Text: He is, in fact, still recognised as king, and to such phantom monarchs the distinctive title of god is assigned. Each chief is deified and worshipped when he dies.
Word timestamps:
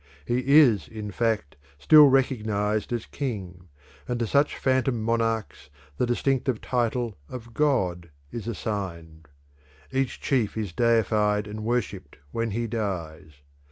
He 0.25 0.57
is, 0.59 0.87
in 0.87 1.11
fact, 1.11 1.57
still 1.77 2.07
recognised 2.07 2.91
as 2.91 3.05
king, 3.05 3.67
and 4.07 4.19
to 4.19 4.25
such 4.25 4.57
phantom 4.57 4.99
monarchs 5.03 5.69
the 5.97 6.07
distinctive 6.07 6.59
title 6.59 7.19
of 7.29 7.53
god 7.53 8.09
is 8.31 8.47
assigned. 8.47 9.27
Each 9.91 10.19
chief 10.19 10.57
is 10.57 10.73
deified 10.73 11.45
and 11.45 11.63
worshipped 11.63 12.17
when 12.31 12.49
he 12.49 12.65
dies. 12.65 13.43